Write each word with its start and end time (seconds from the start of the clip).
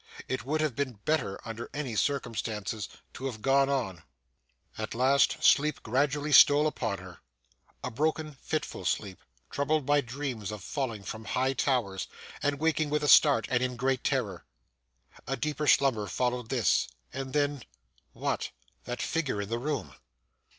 It 0.27 0.43
would 0.45 0.61
have 0.61 0.75
been 0.75 0.93
better, 1.05 1.39
under 1.45 1.69
any 1.75 1.95
circumstances, 1.95 2.89
to 3.13 3.27
have 3.27 3.43
gone 3.43 3.69
on! 3.69 4.01
At 4.75 4.95
last, 4.95 5.43
sleep 5.43 5.83
gradually 5.83 6.31
stole 6.31 6.65
upon 6.65 6.97
her 6.97 7.19
a 7.83 7.91
broken, 7.91 8.33
fitful 8.41 8.83
sleep, 8.85 9.19
troubled 9.51 9.85
by 9.85 10.01
dreams 10.01 10.49
of 10.49 10.63
falling 10.63 11.03
from 11.03 11.25
high 11.25 11.53
towers, 11.53 12.07
and 12.41 12.57
waking 12.57 12.89
with 12.89 13.03
a 13.03 13.07
start 13.07 13.45
and 13.51 13.61
in 13.61 13.75
great 13.75 14.03
terror. 14.03 14.43
A 15.27 15.37
deeper 15.37 15.67
slumber 15.67 16.07
followed 16.07 16.49
this 16.49 16.87
and 17.13 17.33
then 17.33 17.61
What! 18.13 18.49
That 18.85 19.03
figure 19.03 19.39
in 19.39 19.49
the 19.49 19.59
room. 19.59 19.93